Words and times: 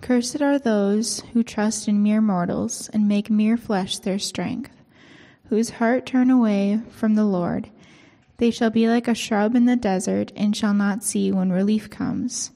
Cursed 0.00 0.40
are 0.40 0.58
those 0.58 1.20
who 1.32 1.42
trust 1.42 1.86
in 1.86 2.02
mere 2.02 2.20
mortals 2.20 2.88
and 2.92 3.06
make 3.06 3.30
mere 3.30 3.56
flesh 3.56 3.98
their 3.98 4.18
strength, 4.18 4.70
whose 5.48 5.70
heart 5.70 6.06
turn 6.06 6.30
away 6.30 6.80
from 6.90 7.14
the 7.14 7.24
Lord. 7.24 7.70
They 8.38 8.50
shall 8.50 8.70
be 8.70 8.88
like 8.88 9.06
a 9.06 9.14
shrub 9.14 9.54
in 9.54 9.66
the 9.66 9.76
desert 9.76 10.32
and 10.34 10.56
shall 10.56 10.72
not 10.72 11.04
see 11.04 11.30
when 11.30 11.52
relief 11.52 11.90
comes. 11.90 12.50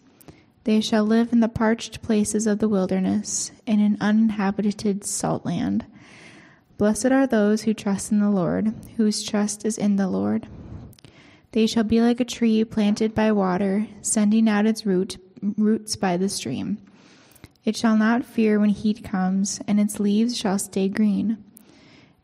They 0.64 0.80
shall 0.80 1.04
live 1.04 1.32
in 1.32 1.40
the 1.40 1.48
parched 1.48 2.00
places 2.00 2.46
of 2.46 2.58
the 2.58 2.68
wilderness, 2.68 3.52
in 3.66 3.80
an 3.80 3.98
uninhabited 4.00 5.04
salt 5.04 5.44
land. 5.44 5.84
Blessed 6.78 7.12
are 7.12 7.26
those 7.26 7.62
who 7.62 7.74
trust 7.74 8.10
in 8.10 8.20
the 8.20 8.30
Lord, 8.30 8.72
whose 8.96 9.22
trust 9.22 9.66
is 9.66 9.76
in 9.76 9.96
the 9.96 10.08
Lord. 10.08 10.48
They 11.52 11.66
shall 11.66 11.84
be 11.84 12.00
like 12.00 12.18
a 12.18 12.24
tree 12.24 12.64
planted 12.64 13.14
by 13.14 13.30
water, 13.30 13.86
sending 14.00 14.48
out 14.48 14.66
its 14.66 14.86
root, 14.86 15.18
roots 15.42 15.94
by 15.94 16.16
the 16.16 16.30
stream. 16.30 16.78
It 17.64 17.76
shall 17.76 17.96
not 17.96 18.24
fear 18.24 18.60
when 18.60 18.70
heat 18.70 19.02
comes, 19.02 19.60
and 19.66 19.80
its 19.80 19.98
leaves 19.98 20.36
shall 20.36 20.58
stay 20.58 20.88
green. 20.88 21.42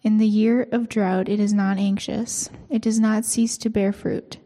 In 0.02 0.18
the 0.18 0.26
year 0.26 0.66
of 0.72 0.88
drought 0.88 1.28
it 1.28 1.40
is 1.40 1.52
not 1.52 1.78
anxious, 1.78 2.50
it 2.68 2.82
does 2.82 3.00
not 3.00 3.24
cease 3.24 3.58
to 3.58 3.70
bear 3.70 3.92
fruit. 3.92 4.38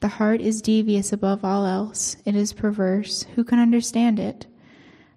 The 0.00 0.08
heart 0.08 0.40
is 0.40 0.62
devious 0.62 1.12
above 1.12 1.44
all 1.44 1.64
else, 1.64 2.16
it 2.24 2.36
is 2.36 2.52
perverse. 2.52 3.22
Who 3.34 3.44
can 3.44 3.58
understand 3.58 4.18
it? 4.18 4.46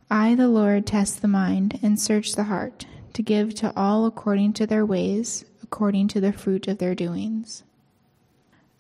I, 0.09 0.35
the 0.35 0.47
Lord, 0.47 0.87
test 0.87 1.21
the 1.21 1.27
mind 1.27 1.79
and 1.83 1.99
search 1.99 2.35
the 2.35 2.45
heart, 2.45 2.85
to 3.13 3.21
give 3.21 3.53
to 3.55 3.73
all 3.75 4.05
according 4.05 4.53
to 4.53 4.65
their 4.65 4.85
ways, 4.85 5.45
according 5.61 6.07
to 6.09 6.21
the 6.21 6.33
fruit 6.33 6.67
of 6.67 6.77
their 6.77 6.95
doings. 6.95 7.63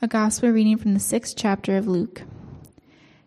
A 0.01 0.07
Gospel 0.07 0.49
reading 0.49 0.77
from 0.77 0.93
the 0.93 0.99
sixth 0.99 1.35
chapter 1.37 1.77
of 1.77 1.87
Luke. 1.87 2.23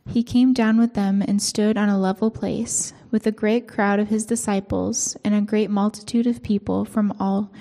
He 0.09 0.25
came 0.25 0.53
down 0.53 0.79
with 0.79 0.95
them 0.95 1.23
and 1.23 1.41
stood 1.41 1.77
on 1.77 1.89
a 1.89 2.01
level 2.01 2.31
place, 2.31 2.93
with 3.13 3.27
a 3.27 3.31
great 3.31 3.69
crowd 3.69 4.01
of 4.01 4.09
his 4.09 4.27
disciples 4.27 5.17
and 5.23 5.35
a 5.35 5.41
great 5.41 5.71
multitude 5.71 6.27
of 6.27 6.43
people 6.43 6.85
from 6.85 7.15
all 7.21 7.53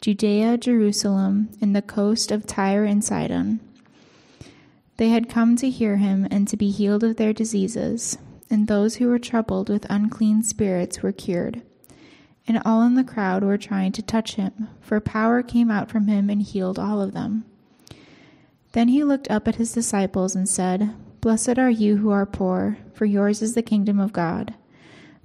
Judea, 0.00 0.56
Jerusalem, 0.56 1.50
and 1.60 1.76
the 1.76 1.82
coast 1.82 2.30
of 2.30 2.46
Tyre 2.46 2.84
and 2.84 3.04
Sidon. 3.04 3.60
They 4.96 5.10
had 5.10 5.28
come 5.28 5.56
to 5.56 5.68
hear 5.68 5.98
him 5.98 6.26
and 6.30 6.48
to 6.48 6.56
be 6.56 6.70
healed 6.70 7.04
of 7.04 7.16
their 7.16 7.34
diseases, 7.34 8.16
and 8.48 8.66
those 8.66 8.96
who 8.96 9.08
were 9.08 9.18
troubled 9.18 9.68
with 9.68 9.86
unclean 9.90 10.42
spirits 10.42 11.02
were 11.02 11.12
cured. 11.12 11.60
And 12.46 12.62
all 12.64 12.82
in 12.82 12.94
the 12.94 13.04
crowd 13.04 13.42
were 13.42 13.58
trying 13.58 13.92
to 13.92 14.02
touch 14.02 14.36
him, 14.36 14.68
for 14.80 15.00
power 15.00 15.42
came 15.42 15.70
out 15.70 15.90
from 15.90 16.06
him 16.06 16.30
and 16.30 16.40
healed 16.40 16.78
all 16.78 17.02
of 17.02 17.12
them. 17.12 17.44
Then 18.72 18.88
he 18.88 19.04
looked 19.04 19.30
up 19.30 19.48
at 19.48 19.56
his 19.56 19.72
disciples 19.72 20.34
and 20.36 20.48
said, 20.48 20.94
Blessed 21.20 21.58
are 21.58 21.70
you 21.70 21.98
who 21.98 22.10
are 22.10 22.24
poor, 22.24 22.78
for 22.94 23.04
yours 23.04 23.42
is 23.42 23.54
the 23.54 23.62
kingdom 23.62 24.00
of 24.00 24.12
God. 24.12 24.54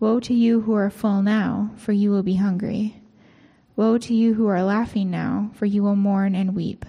Woe 0.00 0.20
to 0.20 0.34
you 0.34 0.60
who 0.60 0.74
are 0.74 0.90
full 0.90 1.22
now, 1.22 1.70
for 1.76 1.92
you 1.92 2.10
will 2.10 2.22
be 2.22 2.36
hungry. 2.36 3.02
Woe 3.74 3.98
to 3.98 4.14
you 4.14 4.34
who 4.34 4.46
are 4.46 4.62
laughing 4.62 5.10
now, 5.10 5.50
for 5.54 5.66
you 5.66 5.82
will 5.82 5.96
mourn 5.96 6.34
and 6.34 6.54
weep. 6.54 6.84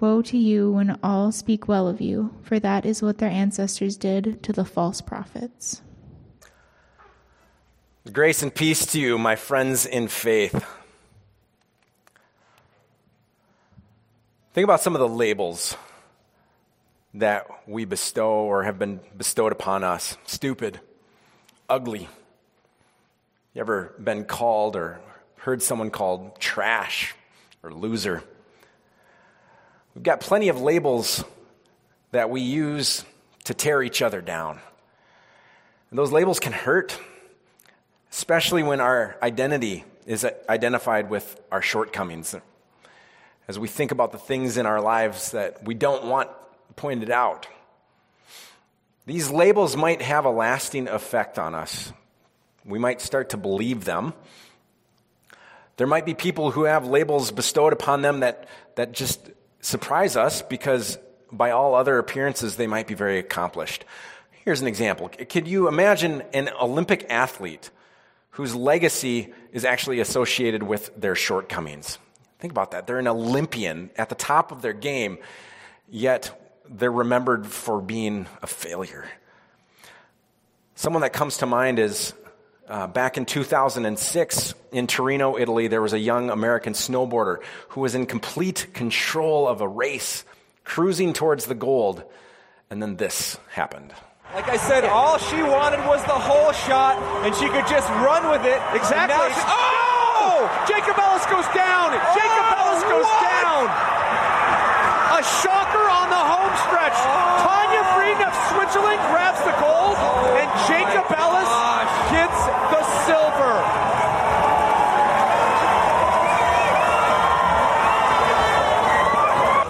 Woe 0.00 0.22
to 0.22 0.36
you 0.36 0.72
when 0.72 0.98
all 1.02 1.30
speak 1.32 1.68
well 1.68 1.86
of 1.86 2.00
you, 2.00 2.34
for 2.42 2.58
that 2.58 2.84
is 2.84 3.02
what 3.02 3.18
their 3.18 3.30
ancestors 3.30 3.96
did 3.96 4.42
to 4.42 4.52
the 4.52 4.64
false 4.64 5.00
prophets. 5.00 5.82
Grace 8.10 8.42
and 8.42 8.52
peace 8.52 8.84
to 8.86 9.00
you, 9.00 9.16
my 9.16 9.36
friends 9.36 9.86
in 9.86 10.08
faith. 10.08 10.64
Think 14.54 14.64
about 14.64 14.80
some 14.80 14.94
of 14.94 15.00
the 15.00 15.08
labels 15.08 15.76
that 17.14 17.46
we 17.66 17.84
bestow 17.84 18.32
or 18.32 18.64
have 18.64 18.78
been 18.78 19.00
bestowed 19.16 19.52
upon 19.52 19.84
us 19.84 20.16
stupid, 20.26 20.80
ugly. 21.72 22.06
You 23.54 23.62
ever 23.62 23.94
been 23.98 24.26
called 24.26 24.76
or 24.76 25.00
heard 25.38 25.62
someone 25.62 25.90
called 25.90 26.38
trash 26.38 27.14
or 27.62 27.72
loser? 27.72 28.22
We've 29.94 30.04
got 30.04 30.20
plenty 30.20 30.50
of 30.50 30.60
labels 30.60 31.24
that 32.10 32.28
we 32.28 32.42
use 32.42 33.06
to 33.44 33.54
tear 33.54 33.82
each 33.82 34.02
other 34.02 34.20
down. 34.20 34.60
And 35.88 35.98
those 35.98 36.12
labels 36.12 36.38
can 36.38 36.52
hurt, 36.52 36.98
especially 38.10 38.62
when 38.62 38.80
our 38.80 39.16
identity 39.22 39.84
is 40.04 40.26
identified 40.50 41.08
with 41.08 41.40
our 41.50 41.62
shortcomings. 41.62 42.34
As 43.48 43.58
we 43.58 43.66
think 43.66 43.92
about 43.92 44.12
the 44.12 44.18
things 44.18 44.58
in 44.58 44.66
our 44.66 44.82
lives 44.82 45.30
that 45.30 45.64
we 45.64 45.72
don't 45.72 46.04
want 46.04 46.28
pointed 46.76 47.10
out. 47.10 47.46
These 49.06 49.30
labels 49.30 49.76
might 49.76 50.00
have 50.00 50.24
a 50.24 50.30
lasting 50.30 50.88
effect 50.88 51.38
on 51.38 51.54
us. 51.54 51.92
We 52.64 52.78
might 52.78 53.00
start 53.00 53.30
to 53.30 53.36
believe 53.36 53.84
them. 53.84 54.14
There 55.76 55.86
might 55.86 56.06
be 56.06 56.14
people 56.14 56.52
who 56.52 56.64
have 56.64 56.86
labels 56.86 57.32
bestowed 57.32 57.72
upon 57.72 58.02
them 58.02 58.20
that, 58.20 58.46
that 58.76 58.92
just 58.92 59.30
surprise 59.60 60.16
us 60.16 60.42
because, 60.42 60.98
by 61.32 61.50
all 61.50 61.74
other 61.74 61.98
appearances, 61.98 62.56
they 62.56 62.68
might 62.68 62.86
be 62.86 62.94
very 62.94 63.18
accomplished. 63.18 63.84
Here's 64.44 64.60
an 64.60 64.68
example. 64.68 65.08
Could 65.08 65.48
you 65.48 65.66
imagine 65.66 66.22
an 66.32 66.50
Olympic 66.60 67.06
athlete 67.10 67.70
whose 68.30 68.54
legacy 68.54 69.32
is 69.52 69.64
actually 69.64 70.00
associated 70.00 70.62
with 70.62 70.90
their 70.96 71.16
shortcomings? 71.16 71.98
Think 72.38 72.52
about 72.52 72.72
that. 72.72 72.86
They're 72.86 72.98
an 72.98 73.08
Olympian 73.08 73.90
at 73.96 74.08
the 74.08 74.14
top 74.14 74.52
of 74.52 74.62
their 74.62 74.72
game, 74.72 75.18
yet 75.88 76.38
they're 76.68 76.92
remembered 76.92 77.46
for 77.46 77.80
being 77.80 78.26
a 78.42 78.46
failure. 78.46 79.06
Someone 80.74 81.02
that 81.02 81.12
comes 81.12 81.38
to 81.38 81.46
mind 81.46 81.78
is 81.78 82.14
uh, 82.68 82.86
back 82.86 83.16
in 83.16 83.26
2006 83.26 84.54
in 84.72 84.86
Torino, 84.86 85.36
Italy, 85.36 85.68
there 85.68 85.82
was 85.82 85.92
a 85.92 85.98
young 85.98 86.30
American 86.30 86.72
snowboarder 86.72 87.42
who 87.70 87.80
was 87.82 87.94
in 87.94 88.06
complete 88.06 88.68
control 88.72 89.46
of 89.46 89.60
a 89.60 89.68
race, 89.68 90.24
cruising 90.64 91.12
towards 91.12 91.46
the 91.46 91.54
gold, 91.54 92.02
and 92.70 92.82
then 92.82 92.96
this 92.96 93.38
happened. 93.50 93.92
Like 94.34 94.48
I 94.48 94.56
said, 94.56 94.84
all 94.84 95.18
she 95.18 95.42
wanted 95.42 95.84
was 95.84 96.00
the 96.08 96.16
holeshot, 96.16 96.96
and 97.26 97.34
she 97.36 97.44
could 97.52 97.68
just 97.68 97.88
run 98.00 98.30
with 98.32 98.48
it. 98.48 98.56
Exactly. 98.72 99.28
She, 99.36 99.44
oh! 99.44 100.48
Jacobellis 100.64 101.28
goes 101.28 101.44
down. 101.52 101.92
Oh, 101.92 102.52
Ellis 102.62 102.82
goes 102.88 103.04
what? 103.04 103.28
down. 103.44 103.64
A 105.12 105.22
shocker 105.22 105.84
on 105.84 106.08
the 106.08 106.24
home 106.52 106.68
stretch. 106.68 106.98
Tanja 107.44 107.82
Frieden 107.96 108.26
of 108.28 108.34
Switzerland 108.52 109.00
grabs 109.08 109.40
the 109.44 109.56
gold, 109.60 109.96
and 110.36 110.48
Jacobellis 110.68 111.52
gets 112.12 112.38
the 112.72 112.82
silver. 113.08 113.54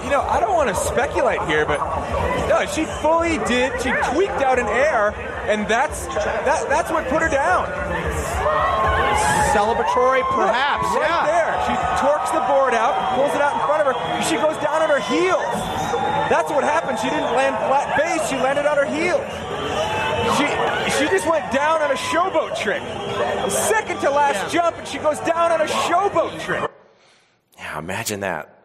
You 0.05 0.11
know, 0.11 0.23
I 0.23 0.39
don't 0.41 0.55
want 0.55 0.69
to 0.69 0.75
speculate 0.75 1.43
here, 1.47 1.65
but 1.65 1.79
no, 2.49 2.67
she 2.67 2.85
fully 2.85 3.39
did. 3.47 3.73
She 3.83 3.91
tweaked 4.13 4.43
out 4.43 4.59
an 4.59 4.69
air, 4.69 5.15
and 5.49 5.67
that's 5.69 6.07
that, 6.07 6.69
that's 6.69 6.91
what 6.91 7.09
put 7.09 7.23
her 7.23 7.31
down. 7.31 7.67
Celebratory, 9.53 10.25
perhaps. 10.33 10.89
Right 10.97 11.05
yeah. 11.05 11.27
there. 11.29 11.53
She 11.69 11.75
torques 12.01 12.31
the 12.31 12.41
board 12.49 12.73
out, 12.73 12.97
pulls 13.15 13.35
it 13.35 13.43
out 13.43 13.53
in 13.53 13.61
front 13.69 13.85
of 13.85 13.95
her. 13.95 14.23
She 14.25 14.37
goes 14.37 14.57
down 14.65 14.81
on 14.81 14.89
her 14.89 15.01
heels. 15.01 15.42
That's 16.29 16.51
what 16.51 16.65
happened. 16.65 16.99
She 16.99 17.11
didn't 17.11 17.35
land 17.35 17.57
flat 17.57 17.97
base. 17.97 18.29
She 18.29 18.37
landed 18.37 18.67
on 18.67 18.77
her 18.77 18.87
heels. 18.87 19.27
She 20.37 20.47
she 20.99 21.09
just 21.09 21.27
went 21.27 21.51
down 21.53 21.83
on 21.83 21.91
a 21.91 21.95
showboat 21.95 22.57
trick. 22.57 22.83
Second 23.51 24.01
to 24.01 24.11
last 24.11 24.53
jump, 24.53 24.77
and 24.77 24.87
she 24.87 24.99
goes 24.99 25.19
down 25.21 25.53
on 25.53 25.61
a 25.61 25.67
showboat 25.67 26.41
trick. 26.41 26.71
Yeah, 27.57 27.79
imagine 27.79 28.21
that. 28.21 28.65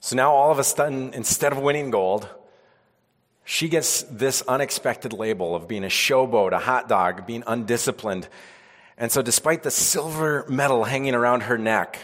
So 0.00 0.16
now 0.16 0.32
all 0.32 0.50
of 0.50 0.58
a 0.58 0.64
sudden, 0.64 1.12
instead 1.14 1.52
of 1.52 1.58
winning 1.58 1.90
gold, 1.90 2.28
she 3.44 3.68
gets 3.68 4.02
this 4.04 4.42
unexpected 4.42 5.12
label 5.12 5.54
of 5.54 5.68
being 5.68 5.84
a 5.84 5.88
showboat, 5.88 6.52
a 6.52 6.58
hot 6.58 6.88
dog, 6.88 7.26
being 7.26 7.42
undisciplined. 7.46 8.28
And 8.96 9.10
so, 9.10 9.22
despite 9.22 9.62
the 9.62 9.70
silver 9.70 10.44
medal 10.48 10.84
hanging 10.84 11.14
around 11.14 11.42
her 11.44 11.58
neck, 11.58 11.98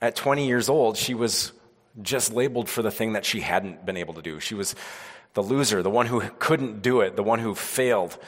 at 0.00 0.16
20 0.16 0.46
years 0.46 0.68
old, 0.68 0.96
she 0.96 1.14
was 1.14 1.52
just 2.02 2.32
labeled 2.32 2.68
for 2.68 2.82
the 2.82 2.90
thing 2.90 3.12
that 3.14 3.24
she 3.24 3.40
hadn't 3.40 3.84
been 3.84 3.96
able 3.96 4.14
to 4.14 4.22
do. 4.22 4.40
She 4.40 4.54
was 4.54 4.74
the 5.34 5.42
loser, 5.42 5.82
the 5.82 5.90
one 5.90 6.06
who 6.06 6.20
couldn't 6.38 6.82
do 6.82 7.00
it, 7.00 7.16
the 7.16 7.22
one 7.22 7.38
who 7.38 7.54
failed. 7.54 8.18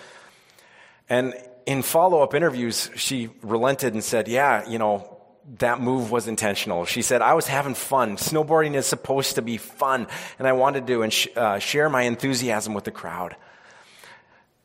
And 1.09 1.35
in 1.67 1.83
follow 1.83 2.23
up 2.23 2.35
interviews, 2.35 2.91
she 2.97 3.31
relented 3.43 3.95
and 3.95 4.03
said, 4.03 4.29
Yeah, 4.29 4.69
you 4.69 4.79
know, 4.79 5.19
that 5.59 5.81
move 5.81 6.11
was 6.11 6.29
intentional. 6.29 6.85
She 6.85 7.03
said, 7.03 7.23
I 7.23 7.35
was 7.35 7.47
having 7.47 7.75
fun. 7.75 8.17
Snowboarding 8.17 8.75
is 8.75 8.87
supposed 8.87 9.35
to 9.35 9.43
be 9.43 9.57
fun, 9.57 10.07
and 10.39 10.47
I 10.47 10.53
wanted 10.53 10.87
to 10.87 11.03
and 11.03 11.29
uh, 11.37 11.59
share 11.59 11.89
my 11.89 12.03
enthusiasm 12.03 12.75
with 12.75 12.85
the 12.85 12.91
crowd. 12.91 13.37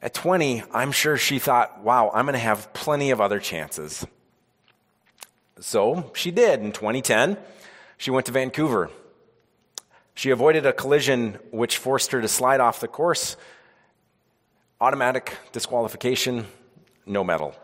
At 0.01 0.13
20, 0.13 0.63
I'm 0.71 0.91
sure 0.91 1.17
she 1.17 1.39
thought, 1.39 1.81
wow, 1.83 2.11
I'm 2.13 2.25
going 2.25 2.33
to 2.33 2.39
have 2.39 2.71
plenty 2.73 3.09
of 3.09 3.21
other 3.21 3.39
chances. 3.39 4.05
So 5.59 6.11
she 6.13 6.31
did. 6.31 6.59
In 6.59 6.71
2010, 6.71 7.37
she 8.05 8.11
went 8.11 8.27
to 8.27 8.31
Vancouver. 8.31 8.91
She 10.13 10.29
avoided 10.29 10.67
a 10.67 10.73
collision 10.73 11.39
which 11.49 11.79
forced 11.79 12.11
her 12.11 12.21
to 12.21 12.27
slide 12.27 12.59
off 12.59 12.79
the 12.79 12.87
course. 12.87 13.35
Automatic 14.79 15.35
disqualification, 15.53 16.45
no 17.07 17.23
medal. 17.23 17.55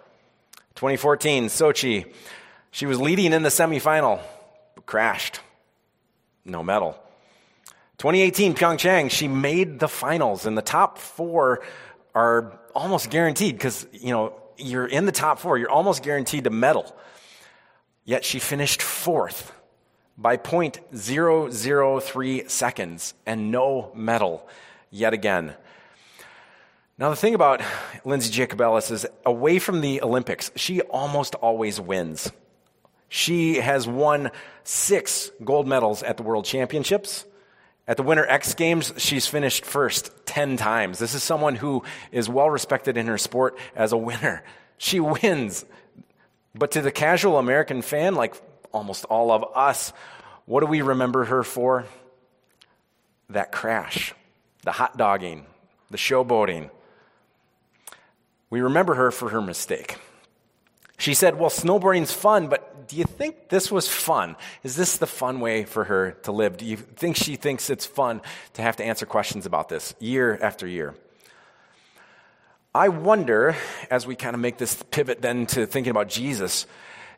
2014, 0.73 1.45
Sochi. 1.45 2.11
She 2.71 2.87
was 2.87 2.99
leading 2.99 3.33
in 3.33 3.43
the 3.43 3.49
semifinal, 3.49 4.19
but 4.73 4.87
crashed. 4.87 5.41
No 6.43 6.63
medal. 6.63 6.93
2018, 7.99 8.55
Pyeongchang, 8.55 9.11
she 9.11 9.27
made 9.27 9.79
the 9.79 9.87
finals, 9.87 10.47
and 10.47 10.57
the 10.57 10.63
top 10.63 10.97
four 10.97 11.61
are 12.15 12.59
almost 12.73 13.11
guaranteed 13.11 13.59
because, 13.59 13.85
you 13.93 14.09
know, 14.09 14.33
you're 14.57 14.87
in 14.87 15.05
the 15.05 15.11
top 15.11 15.37
four, 15.37 15.59
you're 15.59 15.69
almost 15.69 16.01
guaranteed 16.01 16.45
to 16.45 16.49
medal. 16.49 16.95
Yet 18.05 18.25
she 18.25 18.39
finished 18.39 18.81
fourth 18.81 19.53
by 20.17 20.37
0.003 20.37 22.49
seconds 22.49 23.13
and 23.25 23.51
no 23.51 23.91
medal 23.95 24.47
yet 24.89 25.13
again. 25.13 25.55
Now, 26.97 27.09
the 27.09 27.15
thing 27.15 27.33
about 27.33 27.61
Lindsey 28.05 28.31
Jacobellis 28.31 28.91
is 28.91 29.07
away 29.25 29.57
from 29.57 29.81
the 29.81 30.03
Olympics, 30.03 30.51
she 30.55 30.81
almost 30.81 31.33
always 31.35 31.81
wins. 31.81 32.31
She 33.09 33.55
has 33.55 33.87
won 33.87 34.31
six 34.63 35.31
gold 35.43 35.67
medals 35.67 36.03
at 36.03 36.17
the 36.17 36.23
World 36.23 36.45
Championships. 36.45 37.25
At 37.87 37.97
the 37.97 38.03
Winter 38.03 38.25
X 38.25 38.53
Games, 38.53 38.93
she's 38.97 39.27
finished 39.27 39.65
first 39.65 40.11
10 40.27 40.55
times. 40.55 40.99
This 40.99 41.13
is 41.13 41.23
someone 41.23 41.55
who 41.55 41.83
is 42.11 42.29
well 42.29 42.49
respected 42.49 42.95
in 42.95 43.07
her 43.07 43.17
sport 43.17 43.57
as 43.75 43.91
a 43.91 43.97
winner. 43.97 44.43
She 44.77 44.99
wins. 44.99 45.65
But 46.55 46.71
to 46.71 46.81
the 46.81 46.91
casual 46.91 47.37
American 47.37 47.81
fan, 47.81 48.15
like 48.15 48.35
almost 48.71 49.05
all 49.05 49.31
of 49.31 49.45
us, 49.55 49.93
what 50.45 50.61
do 50.61 50.65
we 50.65 50.81
remember 50.81 51.25
her 51.25 51.43
for? 51.43 51.85
That 53.29 53.51
crash, 53.51 54.13
the 54.63 54.71
hot 54.71 54.97
dogging, 54.97 55.45
the 55.89 55.97
showboating. 55.97 56.69
We 58.49 58.61
remember 58.61 58.95
her 58.95 59.11
for 59.11 59.29
her 59.29 59.41
mistake. 59.41 59.97
She 60.97 61.13
said, 61.13 61.39
Well, 61.39 61.49
snowboarding's 61.49 62.11
fun, 62.11 62.47
but 62.47 62.87
do 62.87 62.95
you 62.95 63.05
think 63.05 63.49
this 63.49 63.71
was 63.71 63.87
fun? 63.87 64.35
Is 64.63 64.75
this 64.75 64.97
the 64.97 65.07
fun 65.07 65.39
way 65.39 65.63
for 65.63 65.85
her 65.85 66.11
to 66.23 66.31
live? 66.31 66.57
Do 66.57 66.65
you 66.65 66.77
think 66.77 67.15
she 67.15 67.37
thinks 67.37 67.69
it's 67.69 67.85
fun 67.85 68.21
to 68.53 68.61
have 68.61 68.75
to 68.77 68.83
answer 68.83 69.05
questions 69.05 69.45
about 69.45 69.69
this 69.69 69.95
year 69.99 70.37
after 70.41 70.67
year? 70.67 70.93
I 72.75 72.89
wonder, 72.89 73.55
as 73.89 74.05
we 74.05 74.15
kind 74.15 74.33
of 74.33 74.41
make 74.41 74.57
this 74.57 74.81
pivot 74.91 75.21
then 75.21 75.45
to 75.47 75.65
thinking 75.65 75.91
about 75.91 76.07
Jesus, 76.07 76.67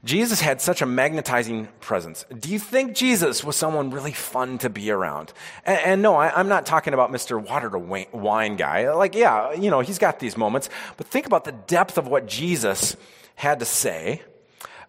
Jesus 0.04 0.42
had 0.42 0.60
such 0.60 0.82
a 0.82 0.86
magnetizing 0.86 1.70
presence. 1.80 2.26
Do 2.38 2.50
you 2.50 2.60
think 2.60 2.94
Jesus 2.94 3.42
was 3.42 3.56
someone 3.56 3.90
really 3.90 4.12
fun 4.12 4.58
to 4.58 4.70
be 4.70 4.92
around? 4.92 5.32
And, 5.66 5.80
and 5.80 6.02
no, 6.02 6.16
I, 6.16 6.40
am 6.40 6.50
not 6.50 6.66
talking 6.66 6.94
about 6.94 7.10
Mr. 7.10 7.42
Water 7.42 7.70
to 7.70 8.08
wine 8.12 8.58
guy. 8.58 8.92
Like, 8.92 9.16
yeah, 9.16 9.54
you 9.54 9.72
know, 9.72 9.80
he's 9.80 10.00
got 10.00 10.20
these 10.20 10.36
moments, 10.36 10.70
but 10.98 11.08
think 11.08 11.26
about 11.26 11.46
the 11.46 11.54
depth 11.54 11.98
of 11.98 12.08
what 12.08 12.28
Jesus 12.28 12.98
had 13.36 13.60
to 13.60 13.66
say, 13.66 14.22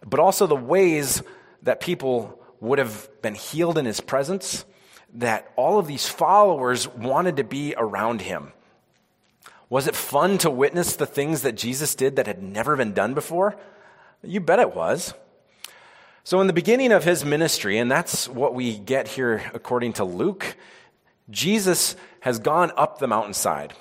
but 0.04 0.18
also 0.18 0.48
the 0.48 0.56
ways 0.56 1.22
that 1.62 1.80
people 1.80 2.40
would 2.60 2.80
have 2.80 3.08
been 3.22 3.34
healed 3.36 3.78
in 3.78 3.84
his 3.84 4.00
presence, 4.00 4.64
that 5.14 5.52
all 5.54 5.78
of 5.78 5.86
these 5.86 6.08
followers 6.08 6.88
wanted 6.88 7.36
to 7.36 7.44
be 7.44 7.72
around 7.76 8.20
him. 8.20 8.52
Was 9.70 9.86
it 9.86 9.94
fun 9.94 10.38
to 10.38 10.50
witness 10.50 10.96
the 10.96 11.06
things 11.06 11.42
that 11.42 11.52
Jesus 11.52 11.94
did 11.94 12.16
that 12.16 12.26
had 12.26 12.42
never 12.42 12.76
been 12.76 12.94
done 12.94 13.14
before? 13.14 13.56
You 14.26 14.40
bet 14.40 14.58
it 14.58 14.74
was. 14.74 15.14
So, 16.22 16.40
in 16.40 16.46
the 16.46 16.52
beginning 16.54 16.92
of 16.92 17.04
his 17.04 17.24
ministry, 17.24 17.76
and 17.76 17.90
that's 17.90 18.28
what 18.28 18.54
we 18.54 18.78
get 18.78 19.08
here 19.08 19.50
according 19.52 19.94
to 19.94 20.04
Luke, 20.04 20.56
Jesus 21.28 21.96
has 22.20 22.38
gone 22.38 22.72
up 22.76 22.98
the 22.98 23.06
mountainside. 23.06 23.74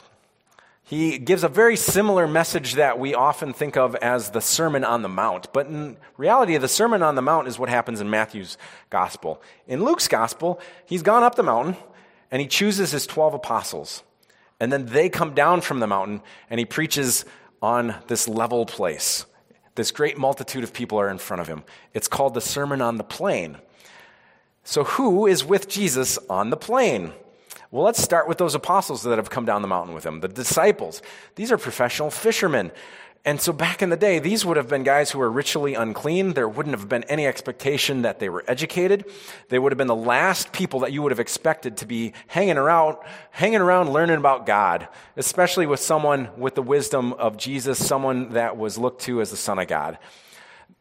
He 0.84 1.18
gives 1.18 1.46
a 1.46 1.48
very 1.48 1.78
similar 1.78 2.28
message 2.28 2.74
that 2.74 3.00
we 3.00 3.16
often 3.16 3.54
think 3.54 3.78
of 3.78 3.96
as 3.96 4.32
the 4.32 4.42
Sermon 4.42 4.84
on 4.84 5.02
the 5.02 5.10
Mount. 5.10 5.54
But 5.54 5.68
in 5.68 5.96
reality, 6.18 6.58
the 6.58 6.68
Sermon 6.68 7.02
on 7.02 7.16
the 7.16 7.22
Mount 7.22 7.48
is 7.48 7.58
what 7.58 7.70
happens 7.70 8.02
in 8.02 8.10
Matthew's 8.10 8.58
gospel. 8.90 9.42
In 9.66 9.84
Luke's 9.84 10.10
gospel, 10.10 10.60
he's 10.86 11.02
gone 11.02 11.24
up 11.24 11.36
the 11.36 11.44
mountain 11.44 11.78
and 12.30 12.42
he 12.42 12.48
chooses 12.48 12.92
his 12.92 13.08
12 13.08 13.36
apostles. 13.36 14.04
And 14.60 14.74
then 14.74 14.88
they 14.88 15.08
come 15.08 15.34
down 15.34 15.62
from 15.62 15.80
the 15.80 15.88
mountain 15.88 16.22
and 16.50 16.60
he 16.60 16.66
preaches 16.66 17.24
on 17.62 17.96
this 18.08 18.28
level 18.28 18.66
place. 18.66 19.26
This 19.76 19.92
great 19.92 20.18
multitude 20.18 20.64
of 20.64 20.74
people 20.74 21.00
are 21.00 21.10
in 21.10 21.18
front 21.18 21.42
of 21.42 21.48
him. 21.48 21.64
It's 21.94 22.08
called 22.08 22.34
the 22.34 22.42
Sermon 22.42 22.82
on 22.82 22.98
the 22.98 23.04
Plain. 23.04 23.58
So, 24.64 24.84
who 24.84 25.28
is 25.28 25.44
with 25.44 25.68
Jesus 25.68 26.18
on 26.30 26.50
the 26.50 26.58
plain? 26.58 27.12
Well, 27.72 27.84
let's 27.84 28.02
start 28.02 28.28
with 28.28 28.38
those 28.38 28.56
apostles 28.56 29.04
that 29.04 29.18
have 29.18 29.30
come 29.30 29.46
down 29.46 29.62
the 29.62 29.68
mountain 29.68 29.96
with 29.96 30.06
him, 30.06 30.20
the 30.22 30.28
disciples. 30.28 31.02
These 31.36 31.52
are 31.52 31.58
professional 31.58 32.12
fishermen. 32.12 32.72
And 33.26 33.40
so 33.40 33.54
back 33.54 33.82
in 33.82 33.90
the 33.90 33.96
day, 33.96 34.20
these 34.20 34.46
would 34.46 34.58
have 34.58 34.68
been 34.68 34.84
guys 34.84 35.10
who 35.10 35.20
were 35.20 35.32
ritually 35.32 35.76
unclean. 35.76 36.34
There 36.34 36.48
wouldn't 36.48 36.78
have 36.78 36.90
been 36.90 37.06
any 37.06 37.26
expectation 37.26 38.02
that 38.02 38.20
they 38.20 38.28
were 38.28 38.44
educated. 38.50 39.06
They 39.48 39.58
would 39.58 39.72
have 39.72 39.78
been 39.78 39.88
the 39.88 39.96
last 39.96 40.52
people 40.52 40.82
that 40.82 40.92
you 40.92 41.02
would 41.02 41.14
have 41.14 41.22
expected 41.22 41.78
to 41.78 41.86
be 41.86 42.12
hanging 42.28 42.58
around, 42.58 42.98
hanging 43.32 43.62
around 43.62 43.94
learning 43.94 44.18
about 44.18 44.46
God, 44.46 44.90
especially 45.16 45.66
with 45.66 45.80
someone 45.80 46.32
with 46.36 46.56
the 46.56 46.62
wisdom 46.62 47.14
of 47.14 47.38
Jesus, 47.38 47.86
someone 47.86 48.32
that 48.34 48.58
was 48.58 48.78
looked 48.78 49.04
to 49.04 49.22
as 49.22 49.32
the 49.32 49.38
Son 49.38 49.58
of 49.58 49.70
God. 49.70 50.00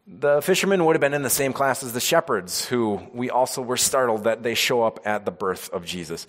The 0.09 0.43
fishermen 0.43 0.85
would 0.85 0.97
have 0.97 1.01
been 1.01 1.15
in 1.15 1.23
the 1.23 1.31
same 1.31 1.53
class 1.53 1.85
as 1.85 1.93
the 1.93 2.01
shepherds, 2.01 2.65
who 2.65 3.01
we 3.15 3.31
also 3.31 3.63
were 3.63 3.77
startled 3.77 4.25
that 4.25 4.43
they 4.43 4.55
show 4.55 4.83
up 4.83 4.99
at 5.05 5.25
the 5.25 5.31
birth 5.31 5.71
of 5.71 5.85
Jesus. 5.85 6.27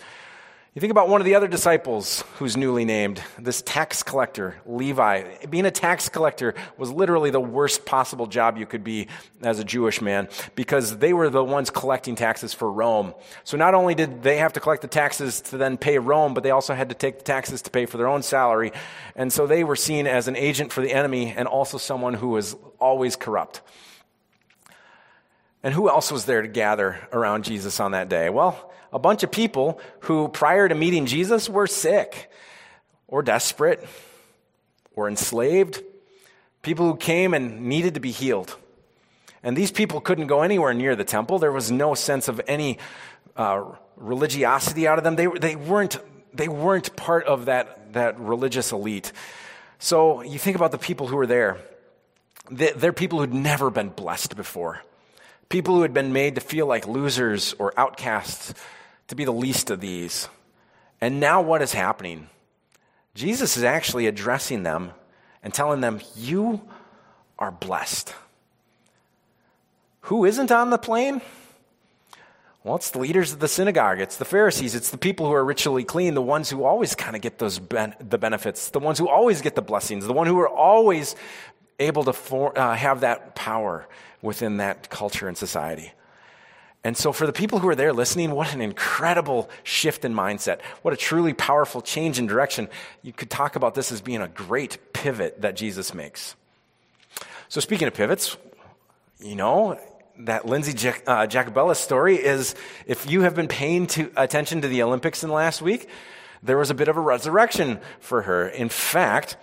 You 0.76 0.80
think 0.80 0.90
about 0.90 1.08
one 1.08 1.22
of 1.22 1.26
the 1.26 1.36
other 1.36 1.48
disciples 1.48 2.24
who's 2.40 2.58
newly 2.58 2.84
named, 2.84 3.22
this 3.38 3.62
tax 3.62 4.02
collector, 4.02 4.56
Levi. 4.66 5.46
Being 5.46 5.68
a 5.68 5.72
tax 5.72 6.10
collector 6.10 6.56
was 6.80 6.90
literally 6.90 7.30
the 7.30 7.40
worst 7.40 7.86
possible 7.86 8.26
job 8.26 8.58
you 8.58 8.66
could 8.66 8.84
be 8.84 9.08
as 9.44 9.60
a 9.60 9.64
Jewish 9.64 10.02
man 10.02 10.30
because 10.56 10.98
they 10.98 11.14
were 11.14 11.30
the 11.30 11.44
ones 11.44 11.70
collecting 11.70 12.16
taxes 12.16 12.56
for 12.56 12.72
Rome. 12.72 13.14
So 13.44 13.56
not 13.56 13.76
only 13.76 13.94
did 13.94 14.24
they 14.24 14.38
have 14.38 14.54
to 14.54 14.60
collect 14.60 14.82
the 14.82 14.88
taxes 14.88 15.42
to 15.42 15.58
then 15.58 15.78
pay 15.78 16.00
Rome, 16.00 16.34
but 16.34 16.42
they 16.42 16.50
also 16.50 16.74
had 16.74 16.90
to 16.90 16.96
take 16.96 17.20
the 17.20 17.24
taxes 17.24 17.62
to 17.62 17.70
pay 17.70 17.86
for 17.86 17.98
their 17.98 18.08
own 18.08 18.24
salary. 18.24 18.72
And 19.16 19.32
so 19.32 19.46
they 19.46 19.64
were 19.64 19.76
seen 19.76 20.08
as 20.08 20.28
an 20.28 20.36
agent 20.36 20.72
for 20.72 20.82
the 20.82 20.92
enemy 20.92 21.36
and 21.38 21.48
also 21.48 21.78
someone 21.78 22.16
who 22.16 22.30
was 22.30 22.56
always 22.80 23.16
corrupt. 23.16 23.62
And 25.64 25.74
who 25.74 25.90
else 25.90 26.12
was 26.12 26.26
there 26.26 26.42
to 26.42 26.48
gather 26.48 27.00
around 27.14 27.46
Jesus 27.46 27.80
on 27.80 27.92
that 27.92 28.10
day? 28.10 28.30
Well, 28.30 28.72
a 28.92 29.00
bunch 29.00 29.24
of 29.24 29.32
people 29.32 29.80
who, 30.02 30.28
prior 30.28 30.68
to 30.68 30.76
meeting 30.76 31.06
Jesus, 31.06 31.50
were 31.50 31.68
sick 31.68 32.30
or 33.08 33.24
desperate 33.24 33.88
or 34.96 35.08
enslaved. 35.08 35.82
People 36.62 36.86
who 36.86 36.98
came 36.98 37.34
and 37.34 37.62
needed 37.62 37.94
to 37.94 38.02
be 38.02 38.12
healed. 38.12 38.56
And 39.42 39.58
these 39.58 39.72
people 39.72 40.02
couldn't 40.02 40.28
go 40.28 40.42
anywhere 40.42 40.74
near 40.74 40.96
the 40.96 41.04
temple. 41.04 41.40
There 41.40 41.52
was 41.52 41.72
no 41.72 41.96
sense 41.96 42.28
of 42.28 42.42
any 42.48 42.78
uh, 43.36 43.64
religiosity 43.96 44.88
out 44.88 44.98
of 44.98 45.04
them. 45.04 45.16
They, 45.16 45.28
they, 45.28 45.56
weren't, 45.56 45.98
they 46.34 46.48
weren't 46.48 46.96
part 46.96 47.26
of 47.26 47.46
that, 47.46 47.94
that 47.94 48.20
religious 48.20 48.72
elite. 48.72 49.12
So 49.80 50.22
you 50.22 50.40
think 50.40 50.56
about 50.56 50.72
the 50.72 50.78
people 50.78 51.08
who 51.08 51.16
were 51.16 51.28
there. 51.28 51.58
They're 52.50 52.94
people 52.94 53.20
who'd 53.20 53.34
never 53.34 53.70
been 53.70 53.90
blessed 53.90 54.36
before. 54.36 54.82
People 55.54 55.76
who 55.76 55.84
had 55.84 55.94
been 55.94 56.14
made 56.14 56.34
to 56.34 56.42
feel 56.42 56.66
like 56.66 56.88
losers 56.88 57.54
or 57.60 57.80
outcasts 57.80 58.56
to 59.08 59.14
be 59.14 59.24
the 59.24 59.32
least 59.32 59.70
of 59.70 59.80
these. 59.80 60.28
And 61.00 61.20
now 61.20 61.44
what 61.44 61.62
is 61.62 61.74
happening? 61.74 62.28
Jesus 63.14 63.56
is 63.56 63.64
actually 63.64 64.08
addressing 64.08 64.64
them 64.64 64.94
and 65.44 65.54
telling 65.54 65.80
them, 65.80 66.02
You 66.16 66.60
are 67.38 67.52
blessed. 67.52 68.16
Who 70.02 70.26
isn't 70.26 70.52
on 70.52 70.72
the 70.72 70.80
plain? 70.80 71.22
Well, 72.64 72.76
it's 72.76 72.90
the 72.90 73.00
leaders 73.00 73.34
of 73.34 73.40
the 73.40 73.48
synagogue. 73.48 74.00
It's 74.00 74.18
the 74.18 74.26
Pharisees. 74.26 74.74
It's 74.74 74.90
the 74.90 74.98
people 74.98 75.28
who 75.28 75.34
are 75.34 75.46
ritually 75.46 75.84
clean, 75.84 76.16
the 76.16 76.22
ones 76.22 76.50
who 76.50 76.64
always 76.64 76.96
kind 76.96 77.16
of 77.16 77.22
get 77.22 77.38
those 77.38 77.60
ben- 77.60 77.94
the 78.00 78.18
benefits, 78.18 78.72
the 78.72 78.80
ones 78.80 78.98
who 78.98 79.08
always 79.08 79.42
get 79.42 79.54
the 79.54 79.62
blessings, 79.62 80.06
the 80.08 80.14
one 80.14 80.26
who 80.26 80.40
are 80.40 80.50
always 80.50 81.16
able 81.80 82.04
to 82.06 82.14
for, 82.14 82.58
uh, 82.58 82.76
have 82.76 83.02
that 83.02 83.36
power 83.36 83.88
within 84.22 84.58
that 84.58 84.90
culture 84.90 85.28
and 85.28 85.38
society. 85.38 85.92
And 86.86 86.98
so, 86.98 87.14
for 87.14 87.26
the 87.26 87.34
people 87.34 87.60
who 87.60 87.70
are 87.70 87.76
there 87.76 87.94
listening, 87.94 88.32
what 88.32 88.54
an 88.54 88.60
incredible 88.60 89.50
shift 89.64 90.04
in 90.04 90.14
mindset. 90.14 90.60
What 90.82 90.94
a 90.94 90.98
truly 90.98 91.34
powerful 91.34 91.82
change 91.82 92.20
in 92.20 92.28
direction. 92.28 92.68
You 93.02 93.14
could 93.14 93.30
talk 93.30 93.56
about 93.56 93.74
this 93.74 93.92
as 93.92 94.02
being 94.02 94.22
a 94.22 94.28
great 94.28 94.78
pivot 94.92 95.42
that 95.42 95.56
Jesus 95.56 95.94
makes. 95.94 96.36
So, 97.48 97.62
speaking 97.62 97.88
of 97.88 97.94
pivots, 97.94 98.36
you 99.20 99.36
know, 99.36 99.80
that 100.20 100.46
Lindsey 100.46 100.74
Jac- 100.74 101.04
uh, 101.08 101.26
Jacobellis 101.26 101.78
story 101.78 102.18
is 102.18 102.54
if 102.86 103.10
you 103.10 103.22
have 103.22 103.34
been 103.34 103.48
paying 103.48 103.88
to, 103.88 104.12
attention 104.18 104.62
to 104.62 104.68
the 104.68 104.84
Olympics 104.84 105.24
in 105.24 105.30
the 105.30 105.36
last 105.36 105.62
week, 105.62 105.88
there 106.42 106.58
was 106.58 106.70
a 106.70 106.74
bit 106.74 106.90
of 106.90 106.98
a 106.98 107.02
resurrection 107.02 107.80
for 108.02 108.24
her. 108.24 108.48
In 108.48 108.68
fact, 108.68 109.38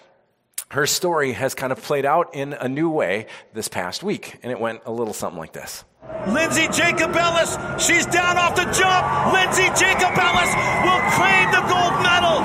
her 0.71 0.87
story 0.87 1.33
has 1.33 1.55
kind 1.55 1.73
of 1.73 1.83
played 1.83 2.07
out 2.07 2.35
in 2.35 2.53
a 2.55 2.69
new 2.69 2.89
way 2.89 3.27
this 3.53 3.67
past 3.67 4.03
week, 4.03 4.39
and 4.43 4.53
it 4.53 4.61
went 4.61 4.81
a 4.87 4.93
little 4.93 5.13
something 5.13 5.39
like 5.39 5.53
this. 5.53 5.85
Lindsey 6.29 6.67
Jacobellis, 6.69 7.59
she's 7.81 8.07
down 8.07 8.39
off 8.39 8.55
the 8.55 8.65
jump. 8.71 9.03
Lindsey 9.35 9.67
Jacobellis 9.75 10.53
will 10.87 11.03
claim 11.19 11.51
the 11.51 11.65
gold 11.67 11.95
medal. 12.07 12.39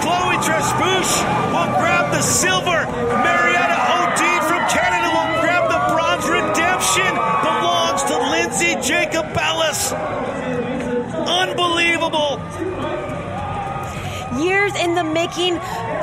Chloe 0.00 0.40
Trespeuch 0.40 1.12
will 1.52 1.70
grab 1.76 2.12
the 2.12 2.22
silver. 2.22 2.80
Meryeta 3.20 3.78
O'Dine 3.92 4.44
from 4.48 4.62
Canada 4.72 5.08
will 5.12 5.32
grab 5.44 5.64
the 5.68 5.80
bronze. 5.92 6.24
Redemption 6.28 7.12
belongs 7.44 8.02
to 8.08 8.16
Lindsey 8.32 8.72
Jacobellis. 8.88 9.92
Unbelievable. 11.28 12.40
Years 14.42 14.74
in 14.76 14.94
the 14.94 15.04
making, 15.04 15.58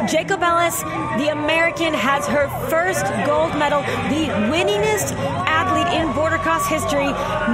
Jacobellis, 0.06 0.84
the 1.18 1.30
American, 1.30 1.94
has 1.94 2.28
her 2.28 2.48
first 2.70 3.04
gold 3.26 3.58
medal, 3.58 3.82
the 4.10 4.32
winningest 4.52 5.14
athlete 5.48 6.00
in 6.00 6.08
boardercross 6.14 6.68
history, 6.68 7.08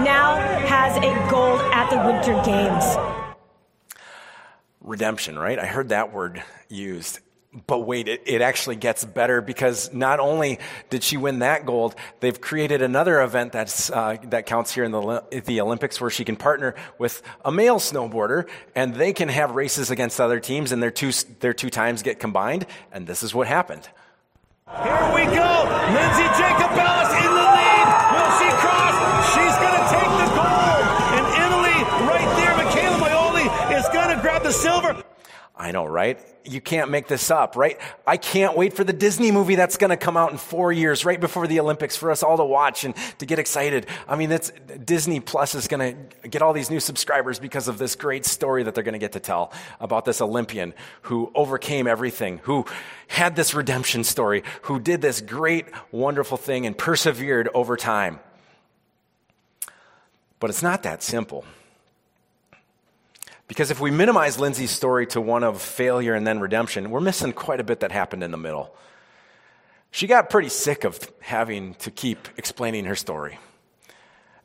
now 0.04 0.36
has 0.68 0.98
a 0.98 1.32
gold 1.32 1.62
at 1.74 1.90
the 1.90 1.98
Winter 2.06 2.34
Games. 2.44 2.98
Redemption, 4.82 5.40
right? 5.40 5.58
I 5.58 5.66
heard 5.66 5.90
that 5.90 6.12
word 6.12 6.44
used. 6.68 7.20
But 7.68 7.80
wait, 7.80 8.08
it, 8.08 8.24
it, 8.26 8.42
actually 8.42 8.78
gets 8.78 9.06
better 9.06 9.40
because 9.40 9.94
not 9.94 10.20
only 10.20 10.58
did 10.90 11.04
she 11.04 11.18
win 11.18 11.40
that 11.40 11.68
gold, 11.68 11.94
they've 12.20 12.40
created 12.40 12.82
another 12.82 13.22
event 13.22 13.52
that's, 13.52 13.92
uh, 13.92 14.18
that 14.24 14.48
counts 14.48 14.74
here 14.74 14.84
in 14.84 14.92
the, 14.92 15.24
the 15.46 15.62
Olympics 15.62 16.02
where 16.02 16.10
she 16.10 16.26
can 16.26 16.36
partner 16.36 16.74
with 16.98 17.22
a 17.46 17.52
male 17.52 17.78
snowboarder 17.78 18.50
and 18.74 18.96
they 18.96 19.14
can 19.14 19.30
have 19.30 19.52
races 19.52 19.92
against 19.92 20.20
other 20.20 20.40
teams 20.40 20.72
and 20.72 20.82
their 20.82 20.90
two, 20.90 21.12
their 21.42 21.54
two 21.54 21.70
times 21.70 22.02
get 22.02 22.20
combined. 22.20 22.66
And 22.92 23.06
this 23.06 23.22
is 23.22 23.36
what 23.36 23.48
happened. 23.48 23.88
Here 24.66 25.12
we 25.14 25.24
go. 25.30 25.52
Lindsey 25.94 26.28
Jacobellis 26.34 27.12
in 27.22 27.32
the 27.38 27.48
lead. 27.54 27.88
Will 28.18 28.32
she 28.42 28.50
cross? 28.66 28.96
She's 29.30 29.56
going 29.62 29.78
to 29.78 29.86
take 29.94 30.12
the 30.18 30.30
gold. 30.34 30.86
And 31.22 31.26
Italy 31.38 31.78
right 32.10 32.30
there. 32.42 32.54
Michela 32.58 32.98
Moioli 32.98 33.78
is 33.78 33.88
going 33.94 34.16
to 34.16 34.20
grab 34.24 34.42
the 34.42 34.52
silver. 34.52 35.04
I 35.56 35.72
know, 35.72 35.86
right? 35.86 36.20
You 36.46 36.62
can't 36.62 36.90
make 36.90 37.08
this 37.08 37.30
up, 37.30 37.56
right? 37.56 37.80
I 38.08 38.18
can't 38.18 38.58
wait 38.58 38.74
for 38.74 38.84
the 38.84 38.92
Disney 38.92 39.32
movie 39.32 39.54
that's 39.54 39.78
going 39.78 39.92
to 39.92 39.98
come 39.98 40.18
out 40.18 40.32
in 40.32 40.40
four 40.40 40.72
years, 40.72 41.06
right 41.06 41.22
before 41.22 41.46
the 41.46 41.60
Olympics, 41.60 41.96
for 41.96 42.10
us 42.10 42.24
all 42.24 42.38
to 42.38 42.44
watch 42.44 42.84
and 42.86 42.96
to 43.20 43.28
get 43.28 43.38
excited. 43.38 43.86
I 44.08 44.16
mean, 44.16 44.32
it's, 44.32 44.52
Disney 44.84 45.20
Plus 45.20 45.54
is 45.54 45.68
going 45.68 46.10
to 46.22 46.28
get 46.28 46.42
all 46.42 46.54
these 46.54 46.72
new 46.72 46.80
subscribers 46.80 47.38
because 47.38 47.68
of 47.68 47.78
this 47.78 47.96
great 47.96 48.26
story 48.26 48.64
that 48.64 48.74
they're 48.74 48.84
going 48.84 48.94
to 48.94 49.00
get 49.00 49.12
to 49.12 49.20
tell 49.20 49.54
about 49.80 50.06
this 50.06 50.22
Olympian 50.22 50.74
who 51.04 51.32
overcame 51.36 51.86
everything, 51.86 52.40
who 52.44 52.66
had 53.08 53.36
this 53.36 53.54
redemption 53.54 54.04
story, 54.04 54.44
who 54.64 54.80
did 54.80 55.02
this 55.02 55.22
great, 55.22 55.68
wonderful 55.92 56.38
thing 56.38 56.66
and 56.66 56.76
persevered 56.76 57.48
over 57.54 57.78
time. 57.78 58.20
But 60.40 60.50
it's 60.50 60.64
not 60.64 60.82
that 60.84 61.04
simple. 61.04 61.46
Because 63.48 63.72
if 63.72 63.80
we 63.80 63.92
minimize 63.92 64.40
Lindsey's 64.40 64.72
story 64.72 65.06
to 65.08 65.22
one 65.22 65.44
of 65.44 65.62
failure 65.62 66.14
and 66.14 66.26
then 66.26 66.40
redemption, 66.40 66.90
we're 66.90 67.02
missing 67.02 67.34
quite 67.34 67.60
a 67.60 67.64
bit 67.64 67.82
that 67.82 67.92
happened 67.92 68.24
in 68.24 68.32
the 68.32 68.38
middle. 68.38 68.74
She 69.92 70.08
got 70.08 70.30
pretty 70.30 70.50
sick 70.50 70.86
of 70.86 71.00
having 71.20 71.76
to 71.76 71.92
keep 71.92 72.28
explaining 72.38 72.86
her 72.86 72.96
story. 72.96 73.38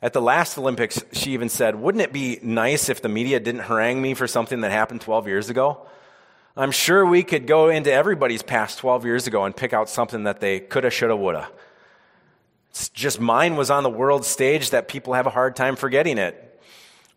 At 0.01 0.13
the 0.13 0.21
last 0.21 0.57
Olympics, 0.57 1.03
she 1.11 1.31
even 1.31 1.49
said, 1.49 1.75
Wouldn't 1.75 2.03
it 2.03 2.13
be 2.13 2.39
nice 2.41 2.87
if 2.87 3.01
the 3.01 3.09
media 3.09 3.39
didn't 3.39 3.61
harangue 3.61 4.01
me 4.01 4.13
for 4.13 4.27
something 4.27 4.61
that 4.61 4.71
happened 4.71 5.01
12 5.01 5.27
years 5.27 5.49
ago? 5.49 5.87
I'm 6.55 6.71
sure 6.71 7.05
we 7.05 7.23
could 7.23 7.47
go 7.47 7.69
into 7.69 7.91
everybody's 7.91 8.43
past 8.43 8.79
12 8.79 9.05
years 9.05 9.27
ago 9.27 9.45
and 9.45 9.55
pick 9.55 9.73
out 9.73 9.89
something 9.89 10.23
that 10.23 10.39
they 10.39 10.59
coulda, 10.59 10.89
shoulda, 10.89 11.15
woulda. 11.15 11.49
It's 12.69 12.89
just 12.89 13.19
mine 13.19 13.55
was 13.55 13.71
on 13.71 13.83
the 13.83 13.89
world 13.89 14.25
stage 14.25 14.69
that 14.71 14.87
people 14.87 15.13
have 15.13 15.25
a 15.25 15.31
hard 15.31 15.55
time 15.55 15.75
forgetting 15.75 16.17
it 16.17 16.48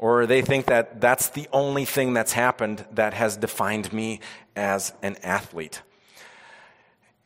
or 0.02 0.26
they 0.26 0.42
think 0.42 0.66
that 0.66 1.00
that's 1.00 1.28
the 1.28 1.48
only 1.52 1.84
thing 1.84 2.12
that's 2.12 2.32
happened 2.32 2.84
that 2.90 3.14
has 3.14 3.36
defined 3.36 3.92
me 3.92 4.18
as 4.56 4.92
an 5.00 5.14
athlete. 5.22 5.80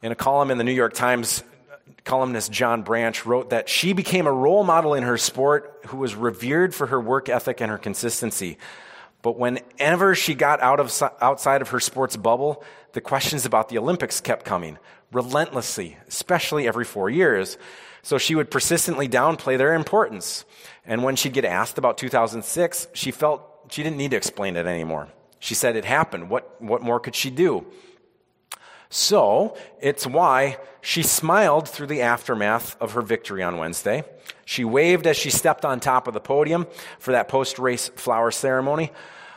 In 0.03 0.13
a 0.13 0.15
column 0.15 0.51
in 0.51 0.59
the 0.59 0.65
New 0.65 0.75
York 0.75 0.93
Times, 0.93 1.43
columnist 2.05 2.53
John 2.53 2.83
Branch 2.83 3.25
wrote 3.25 3.49
that 3.49 3.71
she 3.71 3.95
became 3.95 4.27
a 4.27 4.33
role 4.33 4.63
model 4.63 4.93
in 4.93 5.05
her 5.05 5.17
sport 5.17 5.87
who 5.87 5.97
was 5.97 6.15
revered 6.15 6.75
for 6.75 6.89
her 6.89 7.01
work 7.01 7.31
ethic 7.31 7.63
and 7.63 7.71
her 7.71 7.79
consistency. 7.79 8.59
But 9.23 9.39
whenever 9.39 10.15
she 10.15 10.35
got 10.35 10.61
out 10.61 10.79
of, 10.79 10.93
outside 11.21 11.63
of 11.63 11.71
her 11.71 11.81
sports 11.81 12.17
bubble, 12.17 12.63
the 12.93 13.01
questions 13.01 13.45
about 13.45 13.69
the 13.69 13.79
Olympics 13.79 14.21
kept 14.21 14.45
coming 14.45 14.79
relentlessly, 15.13 15.97
especially 16.09 16.67
every 16.67 16.85
four 16.85 17.11
years. 17.11 17.59
So 18.03 18.19
she 18.19 18.35
would 18.35 18.51
persistently 18.51 19.09
downplay 19.09 19.59
their 19.59 19.75
importance. 19.75 20.45
And 20.85 21.03
when 21.03 21.17
she'd 21.17 21.33
get 21.33 21.45
asked 21.45 21.79
about 21.79 21.99
2006, 21.99 22.89
she 22.93 23.11
felt 23.11 23.43
she 23.71 23.83
didn't 23.83 23.97
need 23.97 24.13
to 24.13 24.17
explain 24.17 24.57
it 24.57 24.67
anymore. 24.67 25.09
She 25.39 25.55
said 25.55 25.77
it 25.77 25.85
happened. 25.85 26.31
What, 26.31 26.61
what 26.63 26.83
more 26.83 27.01
could 27.01 27.15
she 27.15 27.31
do? 27.31 27.67
So 28.89 29.57
it's 29.81 30.07
why 30.07 30.59
she 30.81 31.03
smiled 31.03 31.69
through 31.69 31.89
the 31.89 32.03
aftermath 32.03 32.81
of 32.81 32.93
her 32.93 33.03
victory 33.03 33.43
on 33.43 33.59
Wednesday. 33.59 34.05
She 34.45 34.65
waved 34.65 35.07
as 35.07 35.17
she 35.17 35.31
stepped 35.31 35.65
on 35.65 35.81
top 35.81 36.07
of 36.07 36.15
the 36.15 36.21
podium 36.21 36.67
for 36.99 37.13
that 37.13 37.29
post 37.29 37.59
race 37.59 37.89
flower 37.89 38.31
ceremony, 38.31 38.93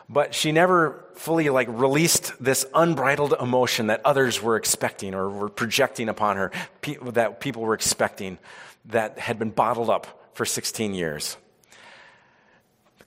but 0.07 0.35
she 0.35 0.51
never 0.51 1.03
fully 1.15 1.49
like 1.49 1.67
released 1.69 2.33
this 2.41 2.65
unbridled 2.73 3.33
emotion 3.41 3.87
that 3.87 4.01
others 4.05 4.41
were 4.41 4.55
expecting 4.55 5.13
or 5.13 5.29
were 5.29 5.49
projecting 5.49 6.09
upon 6.09 6.37
her, 6.37 6.51
that 7.01 7.39
people 7.39 7.63
were 7.63 7.73
expecting 7.73 8.37
that 8.85 9.19
had 9.19 9.39
been 9.39 9.49
bottled 9.49 9.89
up 9.89 10.29
for 10.33 10.45
16 10.45 10.93
years. 10.93 11.37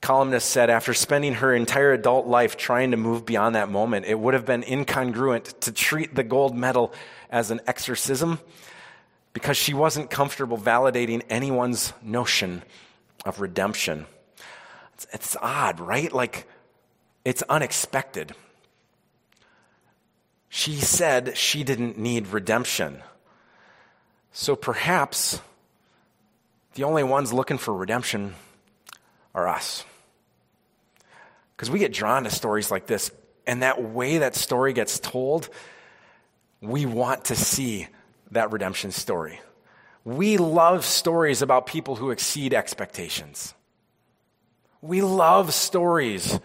Columnist 0.03 0.51
said 0.51 0.69
after 0.69 0.93
spending 0.95 1.35
her 1.35 1.55
entire 1.55 1.93
adult 1.93 2.27
life 2.27 2.57
trying 2.57 2.91
to 2.91 2.97
move 2.97 3.25
beyond 3.25 3.55
that 3.55 3.71
moment, 3.71 4.05
it 4.05 4.19
would 4.19 4.35
have 4.35 4.45
been 4.45 4.65
incongruent 4.65 5.61
to 5.61 5.71
treat 5.71 6.13
the 6.13 6.25
gold 6.25 6.57
medal 6.57 6.93
as 7.31 7.53
an 7.53 7.61
exorcism 7.69 8.41
because 9.33 9.57
she 9.57 9.73
wasn't 9.73 10.11
comfortable 10.11 10.59
validating 10.59 11.23
anyone's 11.31 11.93
notion 12.03 12.63
of 13.25 13.41
redemption. 13.41 14.07
It's, 14.95 15.07
it's 15.13 15.37
odd, 15.41 15.79
right? 15.79 16.13
Like, 16.13 16.49
it's 17.25 17.43
unexpected. 17.43 18.35
She 20.49 20.75
said 20.75 21.37
she 21.39 21.63
didn't 21.63 21.97
need 21.97 22.27
redemption. 22.27 23.03
So 24.33 24.57
perhaps 24.57 25.41
the 26.75 26.83
only 26.83 27.05
ones 27.05 27.33
looking 27.33 27.59
for 27.59 27.73
redemption 27.73 28.35
are 29.33 29.47
us. 29.47 29.85
Because 31.63 31.71
we 31.71 31.79
get 31.79 31.93
drawn 31.93 32.25
to 32.25 32.31
stories 32.31 32.73
like 32.73 32.89
this, 32.89 33.13
and 33.47 33.63
that 33.63 33.81
way 33.81 34.19
that 34.19 34.35
story 34.35 34.73
gets 34.73 34.99
told, 34.99 35.49
we 36.61 36.87
want 36.87 37.27
to 37.27 37.37
see 37.37 37.87
that 38.33 38.51
redemption 38.51 38.91
story. 38.91 39.39
We 40.05 40.39
love 40.39 40.85
stories 40.85 41.41
about 41.41 41.67
people 41.67 41.95
who 41.95 42.11
exceed 42.11 42.53
expectations. 42.53 43.55
We 44.81 45.03
love 45.03 45.55
stories 45.55 46.41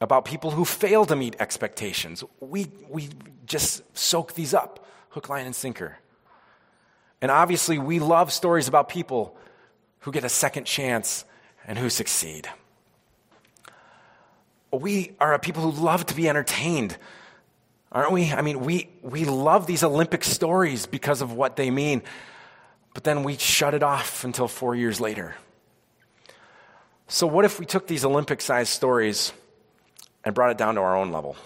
about 0.00 0.24
people 0.24 0.52
who 0.52 0.64
fail 0.64 1.04
to 1.06 1.16
meet 1.16 1.34
expectations. 1.40 2.22
We, 2.38 2.70
we 2.88 3.08
just 3.44 3.82
soak 3.92 4.34
these 4.34 4.54
up, 4.54 4.86
hook, 5.08 5.30
line, 5.30 5.46
and 5.46 5.56
sinker. 5.56 5.98
And 7.20 7.32
obviously, 7.32 7.76
we 7.76 7.98
love 7.98 8.32
stories 8.32 8.68
about 8.68 8.88
people 8.88 9.36
who 10.02 10.12
get 10.12 10.22
a 10.22 10.28
second 10.28 10.66
chance 10.66 11.24
and 11.66 11.76
who 11.76 11.90
succeed. 11.90 12.48
We 14.72 15.12
are 15.20 15.34
a 15.34 15.38
people 15.38 15.70
who 15.70 15.82
love 15.82 16.06
to 16.06 16.14
be 16.14 16.28
entertained. 16.28 16.96
Aren't 17.92 18.12
we? 18.12 18.32
I 18.32 18.40
mean, 18.40 18.60
we, 18.60 18.88
we 19.02 19.26
love 19.26 19.66
these 19.66 19.84
Olympic 19.84 20.24
stories 20.24 20.86
because 20.86 21.20
of 21.20 21.32
what 21.34 21.56
they 21.56 21.70
mean, 21.70 22.02
but 22.94 23.04
then 23.04 23.22
we 23.22 23.36
shut 23.36 23.74
it 23.74 23.82
off 23.82 24.24
until 24.24 24.48
four 24.48 24.74
years 24.74 24.98
later. 24.98 25.34
So, 27.06 27.26
what 27.26 27.44
if 27.44 27.60
we 27.60 27.66
took 27.66 27.86
these 27.86 28.06
Olympic 28.06 28.40
sized 28.40 28.70
stories 28.70 29.34
and 30.24 30.34
brought 30.34 30.50
it 30.50 30.56
down 30.56 30.76
to 30.76 30.80
our 30.80 30.96
own 30.96 31.12
level? 31.12 31.36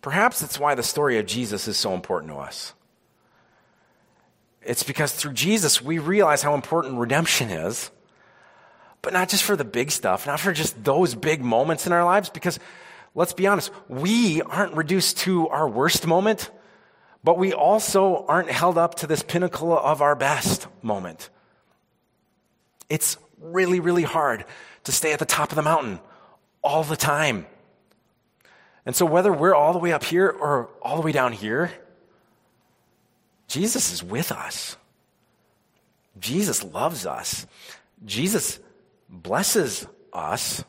Perhaps 0.00 0.40
that's 0.40 0.60
why 0.60 0.76
the 0.76 0.84
story 0.84 1.18
of 1.18 1.26
Jesus 1.26 1.66
is 1.66 1.76
so 1.76 1.94
important 1.94 2.32
to 2.32 2.38
us. 2.38 2.72
It's 4.62 4.84
because 4.84 5.12
through 5.12 5.32
Jesus, 5.32 5.82
we 5.82 5.98
realize 5.98 6.42
how 6.42 6.54
important 6.54 6.98
redemption 6.98 7.50
is, 7.50 7.90
but 9.02 9.12
not 9.12 9.28
just 9.28 9.42
for 9.44 9.56
the 9.56 9.64
big 9.64 9.90
stuff, 9.90 10.26
not 10.26 10.40
for 10.40 10.52
just 10.52 10.82
those 10.84 11.14
big 11.14 11.42
moments 11.42 11.86
in 11.86 11.92
our 11.92 12.04
lives, 12.04 12.30
because 12.30 12.58
let's 13.14 13.32
be 13.32 13.46
honest, 13.46 13.70
we 13.88 14.42
aren't 14.42 14.74
reduced 14.74 15.18
to 15.18 15.48
our 15.48 15.68
worst 15.68 16.06
moment, 16.06 16.50
but 17.24 17.38
we 17.38 17.52
also 17.52 18.24
aren't 18.26 18.50
held 18.50 18.78
up 18.78 18.96
to 18.96 19.06
this 19.06 19.22
pinnacle 19.22 19.76
of 19.76 20.02
our 20.02 20.14
best 20.14 20.66
moment. 20.82 21.30
It's 22.88 23.18
really, 23.40 23.80
really 23.80 24.02
hard 24.02 24.44
to 24.84 24.92
stay 24.92 25.12
at 25.12 25.18
the 25.18 25.26
top 25.26 25.50
of 25.50 25.56
the 25.56 25.62
mountain 25.62 26.00
all 26.62 26.84
the 26.84 26.96
time. 26.96 27.46
And 28.86 28.96
so, 28.96 29.04
whether 29.04 29.32
we're 29.32 29.54
all 29.54 29.72
the 29.72 29.78
way 29.78 29.92
up 29.92 30.02
here 30.02 30.28
or 30.28 30.70
all 30.80 30.96
the 30.96 31.02
way 31.02 31.12
down 31.12 31.32
here, 31.32 31.70
Jesus 33.46 33.92
is 33.92 34.02
with 34.02 34.32
us. 34.32 34.76
Jesus 36.18 36.64
loves 36.64 37.06
us. 37.06 37.46
Jesus 38.04 38.58
blesses 39.08 39.86
us. 40.12 40.64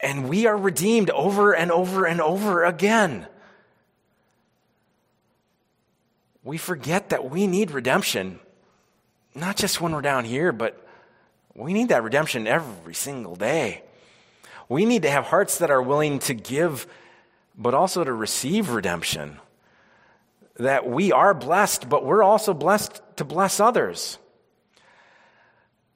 And 0.00 0.28
we 0.28 0.46
are 0.46 0.56
redeemed 0.56 1.10
over 1.10 1.52
and 1.52 1.70
over 1.70 2.04
and 2.04 2.20
over 2.20 2.64
again. 2.64 3.26
We 6.42 6.58
forget 6.58 7.08
that 7.08 7.30
we 7.30 7.46
need 7.46 7.70
redemption, 7.70 8.38
not 9.34 9.56
just 9.56 9.80
when 9.80 9.92
we're 9.92 10.02
down 10.02 10.26
here, 10.26 10.52
but 10.52 10.86
we 11.54 11.72
need 11.72 11.88
that 11.88 12.02
redemption 12.02 12.46
every 12.46 12.94
single 12.94 13.34
day. 13.34 13.82
We 14.68 14.84
need 14.84 15.02
to 15.02 15.10
have 15.10 15.24
hearts 15.24 15.58
that 15.58 15.70
are 15.70 15.80
willing 15.80 16.18
to 16.20 16.34
give, 16.34 16.86
but 17.56 17.74
also 17.74 18.04
to 18.04 18.12
receive 18.12 18.70
redemption. 18.70 19.38
That 20.56 20.86
we 20.86 21.12
are 21.12 21.32
blessed, 21.32 21.88
but 21.88 22.04
we're 22.04 22.22
also 22.22 22.52
blessed 22.52 23.00
to 23.16 23.24
bless 23.24 23.58
others. 23.58 24.18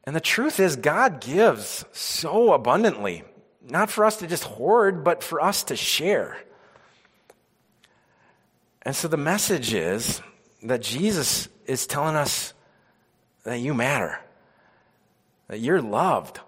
And 0.09 0.17
the 0.17 0.23
truth 0.23 0.59
is, 0.59 0.77
God 0.77 1.21
gives 1.21 1.85
so 1.93 2.55
abundantly, 2.55 3.25
not 3.63 3.91
for 3.91 4.07
us 4.07 4.17
to 4.17 4.27
just 4.27 4.43
hoard, 4.43 5.05
but 5.05 5.23
for 5.23 5.39
us 5.39 5.65
to 5.65 5.77
share. 5.77 6.39
And 8.81 8.97
so 8.97 9.07
the 9.07 9.19
message 9.19 9.75
is 9.75 10.23
that 10.63 10.81
Jesus 10.81 11.51
is 11.67 11.87
telling 11.87 12.17
us 12.17 12.55
that 13.45 13.61
you 13.61 13.75
matter, 13.75 14.19
that 15.49 15.61
you're 15.61 15.83
loved, 15.83 16.41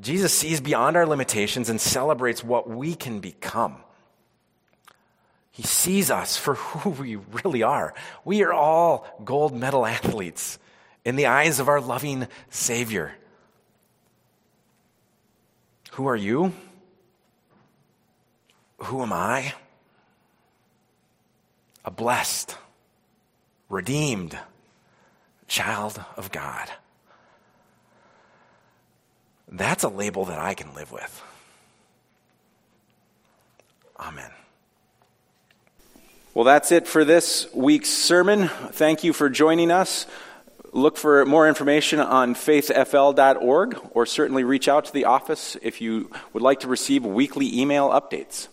Jesus 0.00 0.36
sees 0.36 0.60
beyond 0.60 0.96
our 0.96 1.06
limitations 1.06 1.68
and 1.68 1.80
celebrates 1.80 2.42
what 2.42 2.68
we 2.68 2.96
can 2.96 3.20
become. 3.20 3.76
He 5.52 5.62
sees 5.62 6.10
us 6.10 6.36
for 6.36 6.54
who 6.56 6.90
we 6.90 7.18
really 7.44 7.62
are. 7.62 7.94
We 8.24 8.42
are 8.42 8.52
all 8.52 9.06
gold 9.24 9.54
medal 9.54 9.86
athletes 9.86 10.58
in 11.06 11.14
the 11.14 11.26
eyes 11.26 11.60
of 11.60 11.68
our 11.68 11.80
loving 11.80 12.26
Savior. 12.50 13.14
Who 15.92 16.08
are 16.08 16.16
you? 16.16 16.52
Who 18.78 19.02
am 19.02 19.12
I? 19.12 19.54
A 21.84 21.92
blessed, 21.92 22.58
redeemed 23.68 24.36
child 25.46 26.04
of 26.16 26.32
God. 26.32 26.68
That's 29.46 29.84
a 29.84 29.88
label 29.88 30.24
that 30.24 30.40
I 30.40 30.54
can 30.54 30.74
live 30.74 30.90
with. 30.90 31.22
Amen. 34.00 34.32
Well, 36.34 36.44
that's 36.44 36.72
it 36.72 36.88
for 36.88 37.04
this 37.04 37.46
week's 37.54 37.90
sermon. 37.90 38.48
Thank 38.48 39.04
you 39.04 39.12
for 39.12 39.30
joining 39.30 39.70
us. 39.70 40.06
Look 40.76 40.98
for 40.98 41.24
more 41.24 41.48
information 41.48 42.00
on 42.00 42.34
faithfl.org 42.34 43.80
or 43.92 44.04
certainly 44.04 44.44
reach 44.44 44.68
out 44.68 44.84
to 44.84 44.92
the 44.92 45.06
office 45.06 45.56
if 45.62 45.80
you 45.80 46.10
would 46.34 46.42
like 46.42 46.60
to 46.60 46.68
receive 46.68 47.02
weekly 47.02 47.58
email 47.58 47.88
updates. 47.88 48.48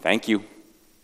Thank 0.00 0.26
you. 0.26 0.42